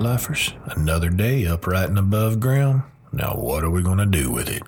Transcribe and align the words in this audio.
lifers? 0.00 0.52
Another 0.64 1.10
day 1.10 1.44
upright 1.46 1.88
and 1.88 1.98
above 1.98 2.40
ground. 2.40 2.82
Now, 3.12 3.34
what 3.34 3.62
are 3.64 3.70
we 3.70 3.82
going 3.82 3.98
to 3.98 4.06
do 4.06 4.30
with 4.30 4.48
it? 4.48 4.62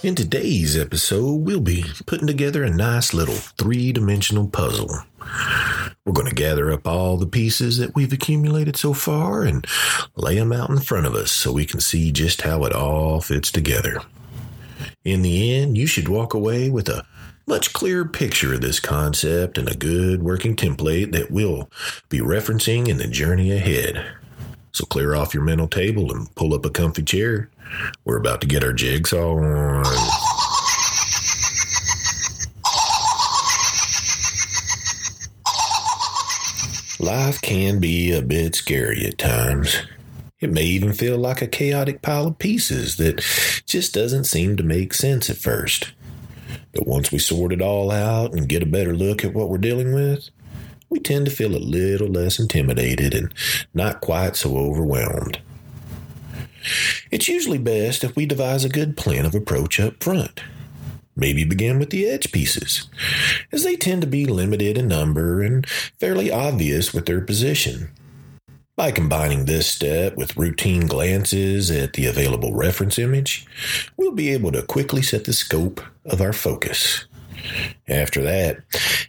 In 0.00 0.14
today's 0.14 0.76
episode, 0.76 1.44
we'll 1.44 1.60
be 1.60 1.84
putting 2.06 2.26
together 2.26 2.62
a 2.62 2.70
nice 2.70 3.12
little 3.12 3.34
three 3.34 3.92
dimensional 3.92 4.48
puzzle. 4.48 4.88
We're 6.04 6.12
going 6.12 6.28
to 6.28 6.34
gather 6.34 6.72
up 6.72 6.86
all 6.86 7.16
the 7.16 7.26
pieces 7.26 7.78
that 7.78 7.94
we've 7.94 8.12
accumulated 8.12 8.76
so 8.76 8.92
far 8.94 9.42
and 9.42 9.66
lay 10.16 10.36
them 10.36 10.52
out 10.52 10.70
in 10.70 10.80
front 10.80 11.06
of 11.06 11.14
us 11.14 11.30
so 11.30 11.52
we 11.52 11.66
can 11.66 11.80
see 11.80 12.12
just 12.12 12.42
how 12.42 12.64
it 12.64 12.72
all 12.72 13.20
fits 13.20 13.50
together. 13.50 14.00
In 15.04 15.22
the 15.22 15.54
end, 15.54 15.76
you 15.76 15.86
should 15.86 16.08
walk 16.08 16.34
away 16.34 16.70
with 16.70 16.88
a 16.88 17.04
much 17.46 17.72
clearer 17.72 18.04
picture 18.04 18.54
of 18.54 18.60
this 18.60 18.78
concept 18.78 19.58
and 19.58 19.68
a 19.68 19.76
good 19.76 20.22
working 20.22 20.54
template 20.54 21.12
that 21.12 21.30
we'll 21.30 21.70
be 22.08 22.20
referencing 22.20 22.88
in 22.88 22.98
the 22.98 23.08
journey 23.08 23.52
ahead. 23.52 24.04
So 24.72 24.84
clear 24.84 25.14
off 25.14 25.34
your 25.34 25.42
mental 25.42 25.66
table 25.66 26.14
and 26.14 26.32
pull 26.34 26.54
up 26.54 26.64
a 26.64 26.70
comfy 26.70 27.02
chair. 27.02 27.50
We're 28.04 28.18
about 28.18 28.40
to 28.42 28.46
get 28.46 28.62
our 28.62 28.72
jigsaw 28.72 29.36
on. 29.36 30.17
Life 37.00 37.40
can 37.40 37.78
be 37.78 38.10
a 38.10 38.22
bit 38.22 38.56
scary 38.56 39.06
at 39.06 39.18
times. 39.18 39.82
It 40.40 40.50
may 40.50 40.64
even 40.64 40.92
feel 40.92 41.16
like 41.16 41.40
a 41.40 41.46
chaotic 41.46 42.02
pile 42.02 42.26
of 42.26 42.38
pieces 42.38 42.96
that 42.96 43.24
just 43.66 43.94
doesn't 43.94 44.24
seem 44.24 44.56
to 44.56 44.64
make 44.64 44.92
sense 44.92 45.30
at 45.30 45.36
first. 45.36 45.92
But 46.72 46.88
once 46.88 47.12
we 47.12 47.18
sort 47.18 47.52
it 47.52 47.62
all 47.62 47.92
out 47.92 48.32
and 48.32 48.48
get 48.48 48.64
a 48.64 48.66
better 48.66 48.96
look 48.96 49.24
at 49.24 49.32
what 49.32 49.48
we're 49.48 49.58
dealing 49.58 49.94
with, 49.94 50.30
we 50.90 50.98
tend 50.98 51.26
to 51.26 51.32
feel 51.32 51.54
a 51.54 51.58
little 51.58 52.08
less 52.08 52.40
intimidated 52.40 53.14
and 53.14 53.32
not 53.72 54.00
quite 54.00 54.34
so 54.34 54.56
overwhelmed. 54.56 55.40
It's 57.12 57.28
usually 57.28 57.58
best 57.58 58.02
if 58.02 58.16
we 58.16 58.26
devise 58.26 58.64
a 58.64 58.68
good 58.68 58.96
plan 58.96 59.24
of 59.24 59.36
approach 59.36 59.78
up 59.78 60.02
front. 60.02 60.40
Maybe 61.18 61.42
begin 61.42 61.80
with 61.80 61.90
the 61.90 62.06
edge 62.06 62.30
pieces, 62.30 62.88
as 63.50 63.64
they 63.64 63.74
tend 63.74 64.02
to 64.02 64.06
be 64.06 64.24
limited 64.24 64.78
in 64.78 64.86
number 64.86 65.42
and 65.42 65.68
fairly 65.68 66.30
obvious 66.30 66.94
with 66.94 67.06
their 67.06 67.20
position. 67.20 67.90
By 68.76 68.92
combining 68.92 69.44
this 69.44 69.66
step 69.66 70.16
with 70.16 70.36
routine 70.36 70.86
glances 70.86 71.72
at 71.72 71.94
the 71.94 72.06
available 72.06 72.54
reference 72.54 73.00
image, 73.00 73.44
we'll 73.96 74.12
be 74.12 74.32
able 74.32 74.52
to 74.52 74.62
quickly 74.62 75.02
set 75.02 75.24
the 75.24 75.32
scope 75.32 75.80
of 76.04 76.20
our 76.20 76.32
focus. 76.32 77.06
After 77.88 78.22
that, 78.22 78.58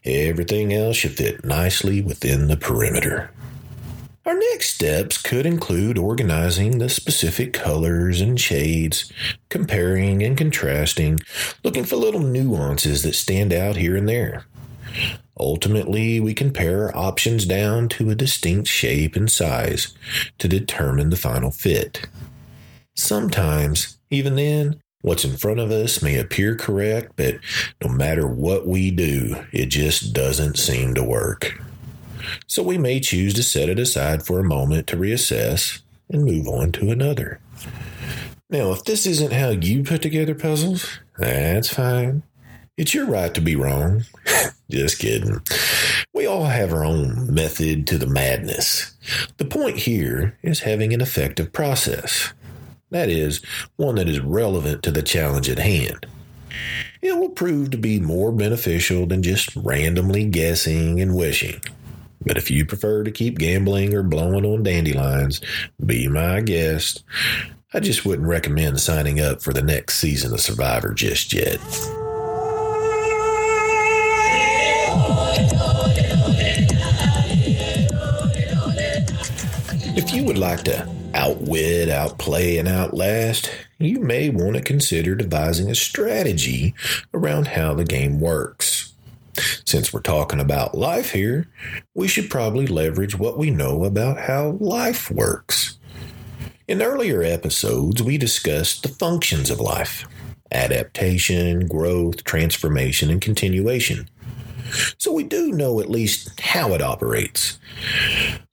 everything 0.03 0.73
else 0.73 0.97
should 0.97 1.15
fit 1.15 1.45
nicely 1.45 2.01
within 2.01 2.47
the 2.47 2.57
perimeter. 2.57 3.29
Our 4.29 4.37
next 4.37 4.75
steps 4.75 5.19
could 5.19 5.47
include 5.47 5.97
organizing 5.97 6.77
the 6.77 6.87
specific 6.87 7.51
colors 7.51 8.21
and 8.21 8.39
shades, 8.39 9.11
comparing 9.49 10.21
and 10.21 10.37
contrasting, 10.37 11.17
looking 11.63 11.83
for 11.83 11.95
little 11.95 12.19
nuances 12.19 13.01
that 13.01 13.15
stand 13.15 13.51
out 13.51 13.77
here 13.77 13.97
and 13.97 14.07
there. 14.07 14.45
Ultimately, 15.39 16.19
we 16.19 16.35
can 16.35 16.53
pare 16.53 16.95
options 16.95 17.43
down 17.47 17.89
to 17.89 18.11
a 18.11 18.15
distinct 18.15 18.67
shape 18.67 19.15
and 19.15 19.31
size 19.31 19.95
to 20.37 20.47
determine 20.47 21.09
the 21.09 21.17
final 21.17 21.49
fit. 21.49 22.05
Sometimes, 22.95 23.97
even 24.11 24.35
then, 24.35 24.79
what's 25.01 25.25
in 25.25 25.37
front 25.37 25.59
of 25.59 25.71
us 25.71 26.03
may 26.03 26.19
appear 26.19 26.55
correct, 26.55 27.13
but 27.15 27.39
no 27.83 27.89
matter 27.89 28.27
what 28.27 28.67
we 28.67 28.91
do, 28.91 29.43
it 29.51 29.69
just 29.69 30.13
doesn't 30.13 30.59
seem 30.59 30.93
to 30.93 31.03
work 31.03 31.59
so 32.47 32.63
we 32.63 32.77
may 32.77 32.99
choose 32.99 33.33
to 33.35 33.43
set 33.43 33.69
it 33.69 33.79
aside 33.79 34.25
for 34.25 34.39
a 34.39 34.43
moment 34.43 34.87
to 34.87 34.97
reassess 34.97 35.81
and 36.09 36.25
move 36.25 36.47
on 36.47 36.71
to 36.73 36.91
another. 36.91 37.39
Now, 38.49 38.71
if 38.71 38.83
this 38.83 39.05
isn't 39.05 39.33
how 39.33 39.49
you 39.49 39.83
put 39.83 40.01
together 40.01 40.33
puzzles, 40.33 40.99
that's 41.17 41.73
fine. 41.73 42.23
It's 42.77 42.93
your 42.93 43.05
right 43.05 43.33
to 43.33 43.41
be 43.41 43.55
wrong. 43.55 44.05
Just 44.71 44.99
kidding. 44.99 45.41
We 46.13 46.25
all 46.25 46.45
have 46.45 46.71
our 46.71 46.85
own 46.85 47.33
method 47.33 47.85
to 47.87 47.97
the 47.97 48.07
madness. 48.07 48.95
The 49.37 49.45
point 49.45 49.77
here 49.77 50.37
is 50.41 50.61
having 50.61 50.93
an 50.93 51.01
effective 51.01 51.51
process. 51.51 52.33
That 52.89 53.09
is, 53.09 53.41
one 53.75 53.95
that 53.95 54.09
is 54.09 54.19
relevant 54.19 54.81
to 54.83 54.91
the 54.91 55.03
challenge 55.03 55.49
at 55.49 55.59
hand. 55.59 56.05
It 57.01 57.17
will 57.17 57.29
prove 57.29 57.71
to 57.71 57.77
be 57.77 57.99
more 57.99 58.31
beneficial 58.31 59.05
than 59.05 59.23
just 59.23 59.55
randomly 59.55 60.25
guessing 60.25 60.99
and 60.99 61.15
wishing. 61.15 61.61
But 62.29 62.37
if 62.37 62.51
you 62.51 62.63
prefer 62.63 63.03
to 63.03 63.09
keep 63.09 63.39
gambling 63.39 63.95
or 63.95 64.03
blowing 64.03 64.45
on 64.45 64.61
dandelions, 64.61 65.41
be 65.83 66.07
my 66.07 66.41
guest. 66.41 67.03
I 67.73 67.79
just 67.79 68.05
wouldn't 68.05 68.27
recommend 68.27 68.79
signing 68.79 69.19
up 69.19 69.41
for 69.41 69.51
the 69.51 69.63
next 69.63 69.95
season 69.95 70.31
of 70.31 70.39
Survivor 70.39 70.93
just 70.93 71.33
yet. 71.33 71.55
If 79.97 80.13
you 80.13 80.23
would 80.23 80.37
like 80.37 80.61
to 80.65 80.87
outwit, 81.15 81.89
outplay, 81.89 82.57
and 82.57 82.67
outlast, 82.67 83.49
you 83.79 84.01
may 84.01 84.29
want 84.29 84.55
to 84.55 84.61
consider 84.61 85.15
devising 85.15 85.71
a 85.71 85.75
strategy 85.75 86.75
around 87.11 87.47
how 87.47 87.73
the 87.73 87.85
game 87.85 88.19
works. 88.19 88.78
Since 89.69 89.93
we're 89.93 90.01
talking 90.01 90.39
about 90.39 90.73
life 90.73 91.11
here, 91.11 91.47
we 91.93 92.07
should 92.07 92.31
probably 92.31 92.65
leverage 92.65 93.19
what 93.19 93.37
we 93.37 93.51
know 93.51 93.83
about 93.85 94.17
how 94.17 94.57
life 94.59 95.11
works. 95.11 95.77
In 96.67 96.81
earlier 96.81 97.21
episodes, 97.21 98.01
we 98.01 98.17
discussed 98.17 98.81
the 98.81 98.89
functions 98.89 99.51
of 99.51 99.59
life 99.59 100.07
adaptation, 100.51 101.67
growth, 101.67 102.23
transformation, 102.23 103.11
and 103.11 103.21
continuation. 103.21 104.09
So 104.97 105.13
we 105.13 105.23
do 105.23 105.51
know 105.51 105.79
at 105.79 105.91
least 105.91 106.39
how 106.39 106.73
it 106.73 106.81
operates. 106.81 107.59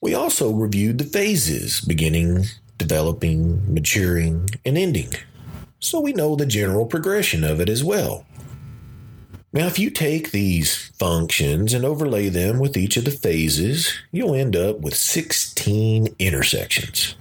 We 0.02 0.12
also 0.12 0.52
reviewed 0.52 0.98
the 0.98 1.04
phases 1.04 1.80
beginning, 1.80 2.44
developing, 2.76 3.72
maturing, 3.72 4.50
and 4.66 4.76
ending. 4.76 5.14
So 5.78 5.98
we 5.98 6.12
know 6.12 6.36
the 6.36 6.44
general 6.44 6.84
progression 6.84 7.42
of 7.42 7.58
it 7.58 7.70
as 7.70 7.82
well. 7.82 8.26
Now, 9.56 9.68
if 9.68 9.78
you 9.78 9.88
take 9.88 10.32
these 10.32 10.88
functions 10.98 11.72
and 11.72 11.82
overlay 11.82 12.28
them 12.28 12.58
with 12.58 12.76
each 12.76 12.98
of 12.98 13.06
the 13.06 13.10
phases, 13.10 13.90
you'll 14.12 14.34
end 14.34 14.54
up 14.54 14.80
with 14.80 14.94
16 14.94 16.14
intersections. 16.18 17.16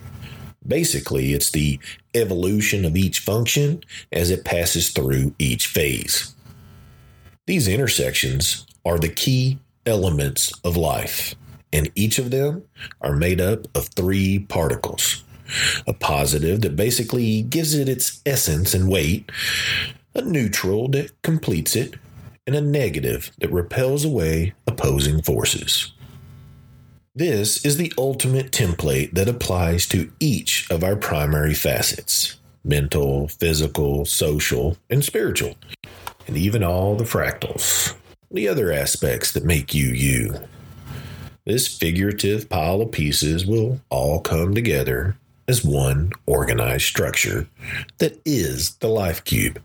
Basically, 0.67 1.31
it's 1.31 1.49
the 1.49 1.79
evolution 2.13 2.83
of 2.83 2.97
each 2.97 3.19
function 3.19 3.85
as 4.11 4.31
it 4.31 4.43
passes 4.43 4.89
through 4.89 5.33
each 5.39 5.67
phase. 5.67 6.35
These 7.47 7.69
intersections 7.69 8.67
are 8.85 8.99
the 8.99 9.07
key 9.07 9.57
elements 9.85 10.51
of 10.65 10.75
life, 10.75 11.35
and 11.71 11.89
each 11.95 12.19
of 12.19 12.31
them 12.31 12.65
are 12.99 13.15
made 13.15 13.39
up 13.39 13.65
of 13.77 13.87
three 13.87 14.39
particles 14.39 15.23
a 15.87 15.93
positive 15.93 16.59
that 16.63 16.75
basically 16.75 17.43
gives 17.43 17.75
it 17.75 17.87
its 17.87 18.21
essence 18.25 18.73
and 18.73 18.89
weight, 18.89 19.31
a 20.15 20.21
neutral 20.21 20.89
that 20.89 21.11
completes 21.21 21.77
it, 21.77 21.93
and 22.47 22.55
a 22.55 22.61
negative 22.61 23.31
that 23.39 23.51
repels 23.51 24.05
away 24.05 24.53
opposing 24.67 25.21
forces. 25.21 25.91
This 27.15 27.65
is 27.65 27.77
the 27.77 27.93
ultimate 27.97 28.51
template 28.51 29.13
that 29.13 29.29
applies 29.29 29.85
to 29.87 30.11
each 30.19 30.69
of 30.69 30.83
our 30.83 30.95
primary 30.95 31.53
facets 31.53 32.37
mental, 32.65 33.27
physical, 33.27 34.05
social, 34.05 34.75
and 34.89 35.05
spiritual, 35.05 35.55
and 36.27 36.35
even 36.35 36.63
all 36.63 36.95
the 36.95 37.03
fractals, 37.03 37.95
the 38.31 38.47
other 38.47 38.71
aspects 38.71 39.31
that 39.31 39.45
make 39.45 39.73
you 39.73 39.85
you. 39.85 40.33
This 41.45 41.67
figurative 41.67 42.49
pile 42.49 42.81
of 42.81 42.91
pieces 42.91 43.45
will 43.45 43.79
all 43.89 44.19
come 44.19 44.55
together 44.55 45.15
as 45.47 45.63
one 45.63 46.11
organized 46.25 46.85
structure 46.85 47.47
that 47.99 48.19
is 48.25 48.75
the 48.77 48.87
life 48.87 49.23
cube 49.23 49.61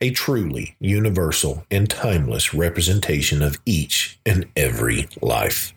a 0.00 0.10
truly 0.10 0.76
universal 0.80 1.64
and 1.70 1.88
timeless 1.88 2.54
representation 2.54 3.42
of 3.42 3.58
each 3.66 4.18
and 4.26 4.46
every 4.56 5.08
life. 5.22 5.72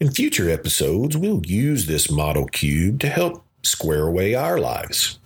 In 0.00 0.10
future 0.10 0.48
episodes, 0.48 1.16
we'll 1.16 1.42
use 1.44 1.86
this 1.86 2.10
model 2.10 2.46
cube 2.46 3.00
to 3.00 3.08
help 3.08 3.44
square 3.62 4.06
away 4.06 4.34
our 4.34 4.58
lives. 4.58 5.18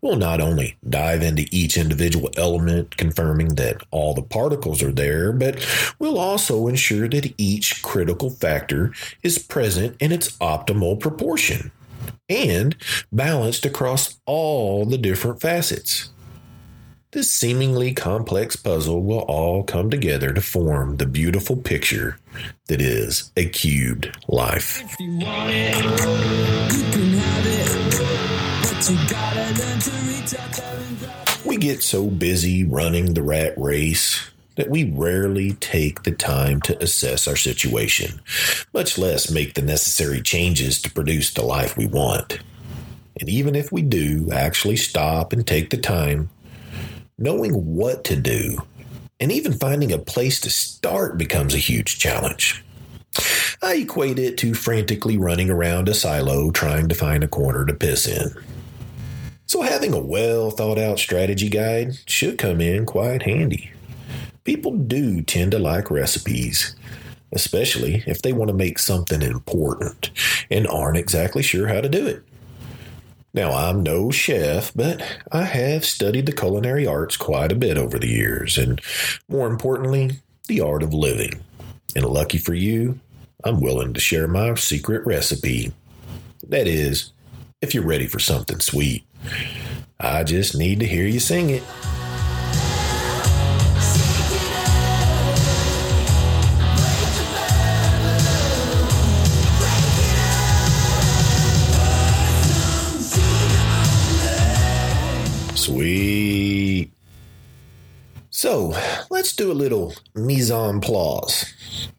We'll 0.00 0.16
not 0.16 0.40
only 0.40 0.76
dive 0.88 1.22
into 1.22 1.46
each 1.50 1.76
individual 1.76 2.30
element, 2.36 2.96
confirming 2.96 3.54
that 3.56 3.82
all 3.90 4.14
the 4.14 4.22
particles 4.22 4.82
are 4.82 4.92
there, 4.92 5.32
but 5.32 5.66
we'll 5.98 6.18
also 6.18 6.68
ensure 6.68 7.08
that 7.08 7.34
each 7.38 7.82
critical 7.82 8.30
factor 8.30 8.92
is 9.22 9.38
present 9.38 9.96
in 9.98 10.12
its 10.12 10.36
optimal 10.38 11.00
proportion. 11.00 11.72
and 12.28 12.76
balanced 13.12 13.64
across 13.64 14.18
all 14.26 14.84
the 14.84 14.98
different 14.98 15.40
facets. 15.40 16.10
This 17.12 17.30
seemingly 17.30 17.94
complex 17.94 18.56
puzzle 18.56 19.02
will 19.02 19.20
all 19.20 19.62
come 19.62 19.90
together 19.90 20.32
to 20.32 20.40
form 20.40 20.96
the 20.96 21.06
beautiful 21.06 21.56
picture 21.56 22.18
that 22.66 22.82
is 22.82 23.30
a 23.36 23.46
cubed 23.46 24.10
life. 24.28 24.82
We 31.46 31.56
get 31.56 31.82
so 31.82 32.06
busy 32.08 32.64
running 32.64 33.14
the 33.14 33.22
rat 33.22 33.54
race 33.56 34.28
that 34.56 34.68
we 34.68 34.90
rarely 34.90 35.52
take 35.52 36.02
the 36.02 36.10
time 36.10 36.60
to 36.62 36.82
assess 36.82 37.28
our 37.28 37.36
situation, 37.36 38.20
much 38.74 38.98
less 38.98 39.30
make 39.30 39.54
the 39.54 39.62
necessary 39.62 40.20
changes 40.20 40.82
to 40.82 40.90
produce 40.90 41.30
the 41.30 41.44
life 41.44 41.76
we 41.76 41.86
want. 41.86 42.40
And 43.20 43.28
even 43.28 43.54
if 43.54 43.70
we 43.70 43.82
do 43.82 44.30
actually 44.32 44.76
stop 44.76 45.32
and 45.32 45.46
take 45.46 45.70
the 45.70 45.78
time, 45.78 46.30
knowing 47.18 47.52
what 47.52 48.04
to 48.04 48.16
do 48.16 48.58
and 49.18 49.32
even 49.32 49.52
finding 49.52 49.92
a 49.92 49.98
place 49.98 50.40
to 50.40 50.50
start 50.50 51.16
becomes 51.16 51.54
a 51.54 51.58
huge 51.58 51.98
challenge. 51.98 52.62
I 53.62 53.76
equate 53.76 54.18
it 54.18 54.36
to 54.38 54.52
frantically 54.52 55.16
running 55.16 55.48
around 55.48 55.88
a 55.88 55.94
silo 55.94 56.50
trying 56.50 56.88
to 56.88 56.94
find 56.94 57.24
a 57.24 57.28
corner 57.28 57.64
to 57.64 57.72
piss 57.72 58.06
in. 58.06 58.30
So, 59.46 59.62
having 59.62 59.94
a 59.94 60.00
well 60.00 60.50
thought 60.50 60.76
out 60.76 60.98
strategy 60.98 61.48
guide 61.48 61.94
should 62.04 62.36
come 62.36 62.60
in 62.60 62.84
quite 62.84 63.22
handy. 63.22 63.70
People 64.44 64.72
do 64.72 65.22
tend 65.22 65.52
to 65.52 65.58
like 65.58 65.90
recipes, 65.90 66.76
especially 67.32 68.04
if 68.06 68.20
they 68.20 68.32
want 68.32 68.48
to 68.48 68.56
make 68.56 68.78
something 68.78 69.22
important 69.22 70.10
and 70.50 70.66
aren't 70.66 70.98
exactly 70.98 71.42
sure 71.42 71.68
how 71.68 71.80
to 71.80 71.88
do 71.88 72.06
it. 72.06 72.22
Now, 73.36 73.52
I'm 73.52 73.82
no 73.82 74.10
chef, 74.10 74.72
but 74.74 75.02
I 75.30 75.42
have 75.42 75.84
studied 75.84 76.24
the 76.24 76.32
culinary 76.32 76.86
arts 76.86 77.18
quite 77.18 77.52
a 77.52 77.56
bit 77.56 77.76
over 77.76 77.98
the 77.98 78.08
years, 78.08 78.56
and 78.56 78.80
more 79.28 79.46
importantly, 79.46 80.12
the 80.48 80.62
art 80.62 80.82
of 80.82 80.94
living. 80.94 81.44
And 81.94 82.06
lucky 82.06 82.38
for 82.38 82.54
you, 82.54 82.98
I'm 83.44 83.60
willing 83.60 83.92
to 83.92 84.00
share 84.00 84.26
my 84.26 84.54
secret 84.54 85.04
recipe. 85.04 85.72
That 86.48 86.66
is, 86.66 87.12
if 87.60 87.74
you're 87.74 87.84
ready 87.84 88.06
for 88.06 88.18
something 88.18 88.60
sweet. 88.60 89.04
I 90.00 90.24
just 90.24 90.56
need 90.56 90.80
to 90.80 90.86
hear 90.86 91.04
you 91.04 91.20
sing 91.20 91.50
it. 91.50 91.62
Sweet. 105.66 106.92
So, 108.30 108.72
let's 109.10 109.34
do 109.34 109.50
a 109.50 109.52
little 109.52 109.94
mise 110.14 110.52
en 110.52 110.80
place. 110.80 111.52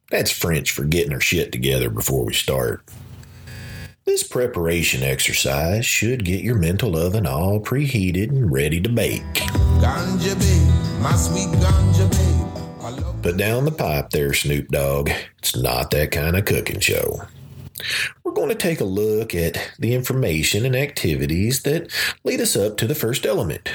That's 0.10 0.32
French 0.32 0.72
for 0.72 0.86
getting 0.86 1.12
our 1.12 1.20
shit 1.20 1.52
together 1.52 1.90
before 1.90 2.26
we 2.26 2.34
start. 2.34 2.82
This 4.06 4.24
preparation 4.24 5.04
exercise 5.04 5.86
should 5.86 6.24
get 6.24 6.46
your 6.46 6.56
mental 6.56 6.96
oven 6.96 7.28
all 7.28 7.60
preheated 7.60 8.30
and 8.30 8.50
ready 8.50 8.80
to 8.80 8.88
bake. 8.88 9.22
Ganja 9.84 10.40
babe, 10.40 11.02
my 11.02 11.18
sweet 11.18 11.50
ganja 11.60 12.10
babe. 12.10 13.22
Put 13.22 13.36
down 13.36 13.66
the 13.66 13.72
pipe 13.72 14.12
there, 14.12 14.34
Snoop 14.34 14.70
Dogg. 14.70 15.10
It's 15.40 15.58
not 15.58 15.92
that 15.92 16.12
kind 16.12 16.38
of 16.38 16.46
cooking 16.46 16.80
show 16.80 17.28
we're 18.24 18.34
going 18.34 18.50
to 18.50 18.56
take 18.56 18.82
a 18.82 18.86
look 18.86 19.34
at 19.36 19.72
the 19.80 19.94
information 19.94 20.66
and 20.66 20.76
activities 20.76 21.64
that 21.64 21.92
lead 22.24 22.42
us 22.42 22.56
up 22.56 22.78
to 22.78 22.88
the 22.88 22.96
first 22.96 23.26
element. 23.26 23.70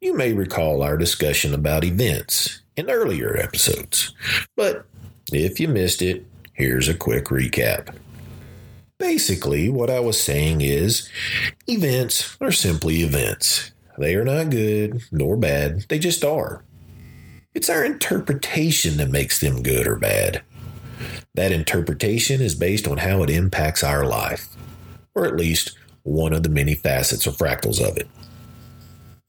You 0.00 0.14
may 0.14 0.32
recall 0.32 0.82
our 0.82 0.96
discussion 0.96 1.54
about 1.54 1.84
events 1.84 2.62
in 2.76 2.90
earlier 2.90 3.36
episodes, 3.36 4.14
but 4.56 4.86
if 5.32 5.58
you 5.58 5.68
missed 5.68 6.02
it, 6.02 6.26
here's 6.52 6.88
a 6.88 6.94
quick 6.94 7.26
recap. 7.26 7.94
Basically, 8.98 9.68
what 9.68 9.90
I 9.90 10.00
was 10.00 10.20
saying 10.20 10.60
is 10.60 11.08
events 11.66 12.36
are 12.40 12.52
simply 12.52 13.02
events. 13.02 13.72
They 13.98 14.14
are 14.14 14.24
not 14.24 14.50
good 14.50 15.02
nor 15.10 15.36
bad, 15.36 15.86
they 15.88 15.98
just 15.98 16.24
are. 16.24 16.64
It's 17.54 17.70
our 17.70 17.84
interpretation 17.84 18.96
that 18.96 19.10
makes 19.10 19.40
them 19.40 19.62
good 19.62 19.86
or 19.86 19.96
bad. 19.96 20.42
That 21.34 21.50
interpretation 21.50 22.40
is 22.40 22.54
based 22.54 22.86
on 22.86 22.98
how 22.98 23.24
it 23.24 23.30
impacts 23.30 23.82
our 23.82 24.06
life, 24.06 24.46
or 25.16 25.26
at 25.26 25.36
least 25.36 25.76
one 26.04 26.32
of 26.32 26.44
the 26.44 26.48
many 26.48 26.76
facets 26.76 27.26
or 27.26 27.32
fractals 27.32 27.80
of 27.80 27.96
it. 27.96 28.08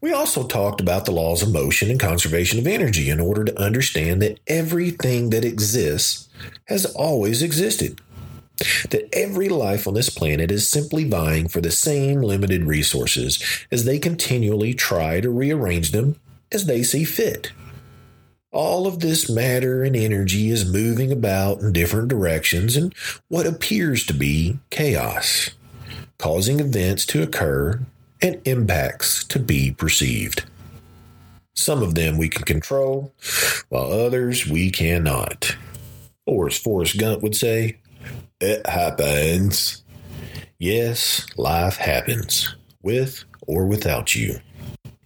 We 0.02 0.14
also 0.14 0.46
talked 0.46 0.82
about 0.82 1.06
the 1.06 1.12
laws 1.12 1.42
of 1.42 1.52
motion 1.52 1.90
and 1.90 2.00
conservation 2.00 2.60
of 2.60 2.68
energy 2.68 3.10
in 3.10 3.20
order 3.20 3.44
to 3.44 3.60
understand 3.60 4.22
that 4.22 4.40
everything 4.46 5.32
that 5.32 5.44
exists 5.44 6.30
has 6.66 6.86
always 6.86 7.42
existed. 7.42 8.00
That 8.92 9.10
every 9.12 9.50
life 9.50 9.88
on 9.88 9.96
this 9.96 10.10
planet 10.10 10.52
is 10.52 10.70
simply 10.70 11.06
vying 11.06 11.48
for 11.48 11.60
the 11.60 11.72
same 11.72 12.22
limited 12.22 12.66
resources 12.66 13.44
as 13.72 13.84
they 13.84 13.98
continually 13.98 14.76
try 14.76 15.22
to 15.22 15.32
rearrange 15.32 15.92
them 15.92 16.20
as 16.52 16.68
they 16.68 16.84
see 16.84 17.04
fit 17.04 17.52
all 18.56 18.88
of 18.88 19.02
this 19.02 19.30
matter 19.30 19.84
and 19.84 19.98
energy 19.98 20.50
is 20.50 20.72
moving 20.72 21.12
about 21.12 21.60
in 21.60 21.74
different 21.74 22.08
directions 22.08 22.78
in 22.78 22.94
what 23.28 23.46
appears 23.46 24.06
to 24.06 24.14
be 24.14 24.58
chaos, 24.70 25.50
causing 26.18 26.62
events 26.62 27.06
to 27.06 27.22
occur 27.22 27.78
and 28.22 28.42
impacts 28.46 29.26
to 29.26 29.40
be 29.40 29.72
perceived. 29.72 30.46
Some 31.54 31.84
of 31.84 31.96
them 31.96 32.18
we 32.18 32.30
can 32.30 32.46
control, 32.46 33.12
while 33.68 33.92
others 33.92 34.48
we 34.48 34.72
cannot. 34.72 35.58
Or 36.26 36.48
as 36.48 36.58
Forrest 36.58 36.98
Gump 36.98 37.22
would 37.24 37.36
say, 37.36 37.78
it 38.40 38.66
happens. 38.66 39.84
Yes, 40.60 41.26
life 41.36 41.76
happens, 41.76 42.56
with 42.82 43.26
or 43.48 43.66
without 43.66 44.16
you. 44.16 44.40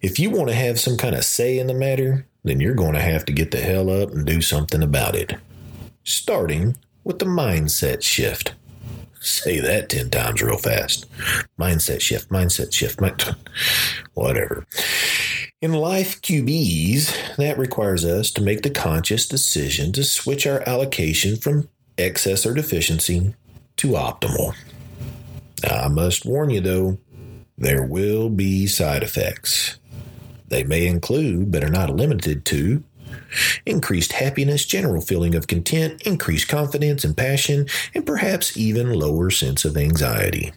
If 0.00 0.20
you 0.20 0.30
want 0.30 0.48
to 0.48 0.54
have 0.54 0.78
some 0.78 0.96
kind 0.96 1.16
of 1.16 1.24
say 1.24 1.58
in 1.58 1.66
the 1.66 1.74
matter, 1.74 2.26
then 2.42 2.60
you're 2.60 2.74
going 2.74 2.94
to 2.94 3.00
have 3.00 3.24
to 3.26 3.32
get 3.32 3.50
the 3.50 3.60
hell 3.60 3.90
up 3.90 4.10
and 4.10 4.26
do 4.26 4.40
something 4.40 4.82
about 4.82 5.14
it. 5.14 5.34
Starting 6.04 6.76
with 7.04 7.18
the 7.18 7.26
mindset 7.26 8.02
shift. 8.02 8.54
Say 9.20 9.60
that 9.60 9.90
10 9.90 10.10
times 10.10 10.42
real 10.42 10.56
fast. 10.56 11.06
Mindset 11.58 12.00
shift, 12.00 12.30
mindset 12.30 12.72
shift, 12.72 13.00
mind- 13.00 13.36
whatever. 14.14 14.66
In 15.60 15.72
life 15.74 16.22
cubes, 16.22 17.14
that 17.36 17.58
requires 17.58 18.02
us 18.04 18.30
to 18.30 18.42
make 18.42 18.62
the 18.62 18.70
conscious 18.70 19.28
decision 19.28 19.92
to 19.92 20.04
switch 20.04 20.46
our 20.46 20.66
allocation 20.66 21.36
from 21.36 21.68
excess 21.98 22.46
or 22.46 22.54
deficiency 22.54 23.34
to 23.76 23.88
optimal. 23.88 24.54
I 25.68 25.88
must 25.88 26.24
warn 26.24 26.48
you 26.48 26.62
though, 26.62 26.98
there 27.58 27.82
will 27.82 28.30
be 28.30 28.66
side 28.66 29.02
effects. 29.02 29.79
They 30.50 30.64
may 30.64 30.86
include, 30.86 31.50
but 31.50 31.64
are 31.64 31.70
not 31.70 31.96
limited 31.96 32.44
to, 32.46 32.84
increased 33.64 34.12
happiness, 34.12 34.66
general 34.66 35.00
feeling 35.00 35.34
of 35.34 35.46
content, 35.46 36.02
increased 36.02 36.48
confidence 36.48 37.04
and 37.04 37.16
passion, 37.16 37.66
and 37.94 38.04
perhaps 38.04 38.56
even 38.56 38.92
lower 38.92 39.30
sense 39.30 39.64
of 39.64 39.76
anxiety. 39.76 40.52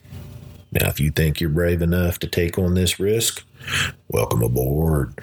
Now, 0.71 0.89
if 0.89 1.00
you 1.00 1.12
think 1.12 1.39
you're 1.39 1.51
brave 1.51 1.81
enough 1.81 2.17
to 2.19 2.27
take 2.27 2.57
on 2.57 2.73
this 2.73 3.00
risk, 3.00 3.45
welcome 4.09 4.41
aboard. 4.41 5.13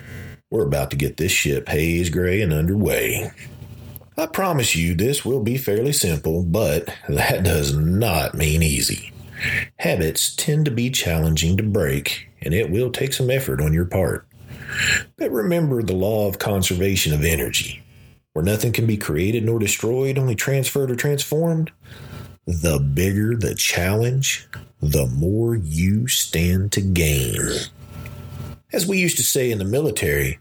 We're 0.51 0.67
about 0.67 0.91
to 0.93 0.97
get 0.97 1.17
this 1.17 1.33
ship 1.33 1.69
haze 1.69 2.09
gray 2.09 2.41
and 2.41 2.53
underway. 2.53 3.33
I 4.17 4.27
promise 4.27 4.77
you 4.77 4.95
this 4.95 5.25
will 5.25 5.41
be 5.41 5.57
fairly 5.57 5.93
simple, 5.93 6.45
but 6.45 6.93
that 7.09 7.43
does 7.45 7.77
not 7.77 8.35
mean 8.35 8.63
easy. 8.63 9.13
Habits 9.79 10.35
tend 10.35 10.67
to 10.67 10.71
be 10.71 10.91
challenging 10.91 11.57
to 11.57 11.63
break, 11.63 12.29
and 12.43 12.55
it 12.55 12.71
will 12.71 12.93
take 12.93 13.13
some 13.13 13.31
effort 13.31 13.61
on 13.61 13.73
your 13.73 13.87
part. 13.87 14.27
But 15.17 15.31
remember 15.31 15.83
the 15.83 15.95
law 15.95 16.29
of 16.29 16.39
conservation 16.39 17.13
of 17.13 17.25
energy, 17.25 17.83
where 18.33 18.45
nothing 18.45 18.73
can 18.73 18.87
be 18.87 18.97
created 18.97 19.45
nor 19.45 19.59
destroyed, 19.59 20.19
only 20.19 20.35
transferred 20.35 20.91
or 20.91 20.97
transformed. 20.97 21.71
The 22.47 22.79
bigger 22.79 23.37
the 23.37 23.55
challenge, 23.55 24.49
the 24.81 25.07
more 25.07 25.55
you 25.55 26.09
stand 26.09 26.73
to 26.73 26.81
gain. 26.81 27.37
As 28.73 28.87
we 28.87 28.99
used 28.99 29.17
to 29.17 29.25
say 29.25 29.51
in 29.51 29.59
the 29.59 29.65
military, 29.65 30.39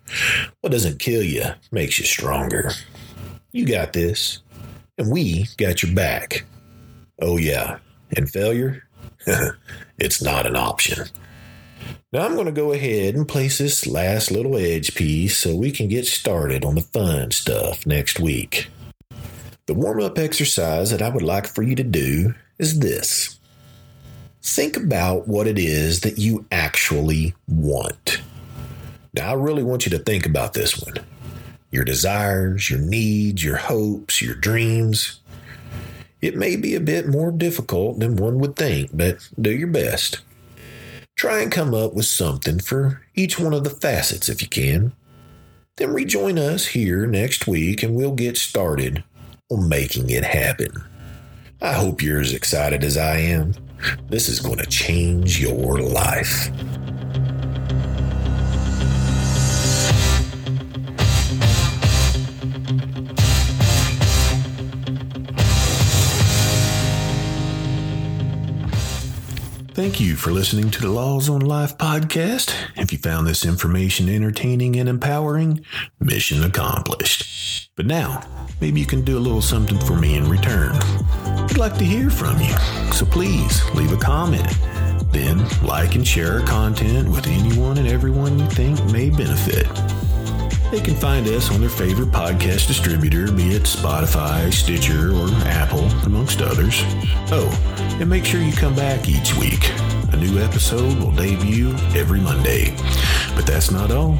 what 0.61 0.71
doesn't 0.71 0.99
kill 0.99 1.23
you 1.23 1.43
makes 1.71 1.99
you 1.99 2.05
stronger. 2.05 2.71
You 3.51 3.65
got 3.65 3.93
this, 3.93 4.39
and 4.97 5.11
we 5.11 5.47
got 5.57 5.81
your 5.81 5.93
back. 5.95 6.45
Oh, 7.21 7.37
yeah, 7.37 7.79
and 8.15 8.29
failure? 8.29 8.83
it's 9.97 10.21
not 10.21 10.45
an 10.45 10.55
option. 10.55 11.07
Now 12.11 12.25
I'm 12.25 12.33
going 12.33 12.47
to 12.47 12.51
go 12.51 12.71
ahead 12.71 13.13
and 13.13 13.27
place 13.27 13.59
this 13.59 13.85
last 13.85 14.31
little 14.31 14.57
edge 14.57 14.95
piece 14.95 15.37
so 15.37 15.55
we 15.55 15.69
can 15.69 15.87
get 15.87 16.07
started 16.07 16.65
on 16.65 16.73
the 16.73 16.81
fun 16.81 17.29
stuff 17.29 17.85
next 17.85 18.19
week. 18.19 18.71
The 19.67 19.75
warm 19.75 20.01
up 20.01 20.17
exercise 20.17 20.89
that 20.89 21.03
I 21.03 21.09
would 21.09 21.21
like 21.21 21.45
for 21.45 21.61
you 21.61 21.75
to 21.75 21.83
do 21.83 22.33
is 22.57 22.79
this 22.79 23.37
think 24.41 24.75
about 24.75 25.27
what 25.27 25.45
it 25.45 25.59
is 25.59 26.01
that 26.01 26.17
you 26.17 26.47
actually 26.51 27.35
want. 27.47 28.21
Now, 29.13 29.29
I 29.29 29.33
really 29.33 29.61
want 29.61 29.85
you 29.85 29.91
to 29.91 29.99
think 29.99 30.25
about 30.25 30.53
this 30.53 30.81
one 30.81 31.05
your 31.69 31.85
desires, 31.85 32.71
your 32.71 32.79
needs, 32.79 33.43
your 33.43 33.57
hopes, 33.57 34.19
your 34.19 34.33
dreams. 34.33 35.19
It 36.23 36.35
may 36.35 36.55
be 36.55 36.73
a 36.73 36.79
bit 36.79 37.07
more 37.07 37.31
difficult 37.31 37.99
than 37.99 38.15
one 38.15 38.39
would 38.39 38.55
think, 38.55 38.89
but 38.91 39.29
do 39.39 39.51
your 39.51 39.67
best. 39.67 40.21
Try 41.19 41.41
and 41.41 41.51
come 41.51 41.73
up 41.73 41.93
with 41.93 42.05
something 42.05 42.59
for 42.59 43.01
each 43.13 43.37
one 43.37 43.53
of 43.53 43.65
the 43.65 43.69
facets 43.69 44.29
if 44.29 44.41
you 44.41 44.47
can. 44.47 44.93
Then 45.75 45.91
rejoin 45.91 46.39
us 46.39 46.67
here 46.67 47.05
next 47.05 47.45
week 47.45 47.83
and 47.83 47.93
we'll 47.93 48.15
get 48.15 48.37
started 48.37 49.03
on 49.49 49.67
making 49.67 50.09
it 50.11 50.23
happen. 50.23 50.71
I 51.61 51.73
hope 51.73 52.01
you're 52.01 52.21
as 52.21 52.31
excited 52.31 52.85
as 52.85 52.95
I 52.95 53.17
am. 53.17 53.53
This 54.07 54.29
is 54.29 54.39
going 54.39 54.59
to 54.59 54.65
change 54.67 55.41
your 55.41 55.81
life. 55.81 56.49
Thank 69.89 70.01
you 70.01 70.17
for 70.17 70.29
listening 70.29 70.69
to 70.69 70.81
the 70.81 70.87
Laws 70.87 71.29
on 71.29 71.41
Life 71.41 71.75
podcast. 71.79 72.53
If 72.75 72.91
you 72.91 72.99
found 72.99 73.25
this 73.25 73.43
information 73.43 74.07
entertaining 74.07 74.75
and 74.75 74.87
empowering, 74.87 75.65
mission 75.99 76.43
accomplished. 76.43 77.71
But 77.75 77.87
now, 77.87 78.21
maybe 78.61 78.79
you 78.79 78.85
can 78.85 79.01
do 79.01 79.17
a 79.17 79.19
little 79.19 79.41
something 79.41 79.79
for 79.79 79.95
me 79.95 80.15
in 80.15 80.29
return. 80.29 80.75
I'd 80.75 81.57
like 81.57 81.75
to 81.79 81.83
hear 81.83 82.11
from 82.11 82.39
you, 82.39 82.53
so 82.93 83.03
please 83.03 83.67
leave 83.73 83.91
a 83.91 83.97
comment. 83.97 84.47
Then 85.11 85.43
like 85.63 85.95
and 85.95 86.07
share 86.07 86.33
our 86.33 86.45
content 86.45 87.09
with 87.09 87.25
anyone 87.25 87.79
and 87.79 87.87
everyone 87.87 88.37
you 88.37 88.45
think 88.45 88.79
may 88.91 89.09
benefit. 89.09 89.65
They 90.71 90.81
can 90.81 90.93
find 90.93 91.27
us 91.27 91.49
on 91.49 91.61
their 91.61 91.69
favorite 91.69 92.09
podcast 92.09 92.67
distributor, 92.67 93.31
be 93.31 93.55
it 93.55 93.63
Spotify, 93.63 94.53
Stitcher, 94.53 95.11
or 95.15 95.27
Apple, 95.47 95.85
amongst 96.05 96.43
others. 96.43 96.83
Oh, 97.31 97.49
and 97.99 98.07
make 98.07 98.23
sure 98.23 98.39
you 98.39 98.53
come 98.53 98.75
back 98.75 99.09
each 99.09 99.35
week. 99.35 99.71
A 100.13 100.15
new 100.15 100.37
episode 100.37 100.99
will 100.99 101.11
debut 101.11 101.71
every 101.95 102.19
Monday. 102.19 102.75
But 103.35 103.47
that's 103.47 103.71
not 103.71 103.89
all. 103.89 104.19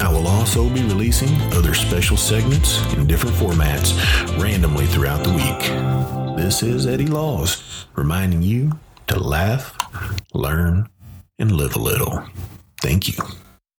I 0.00 0.10
will 0.10 0.26
also 0.26 0.70
be 0.70 0.82
releasing 0.84 1.34
other 1.52 1.74
special 1.74 2.16
segments 2.16 2.80
in 2.94 3.06
different 3.06 3.36
formats 3.36 3.92
randomly 4.42 4.86
throughout 4.86 5.22
the 5.22 5.34
week. 5.34 6.38
This 6.38 6.62
is 6.62 6.86
Eddie 6.86 7.08
Laws, 7.08 7.86
reminding 7.94 8.42
you 8.42 8.78
to 9.08 9.20
laugh, 9.20 9.76
learn, 10.32 10.88
and 11.38 11.52
live 11.52 11.76
a 11.76 11.78
little. 11.78 12.24
Thank 12.80 13.08
you. 13.08 13.22